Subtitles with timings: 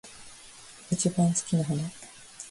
[0.89, 1.77] 一番好きな花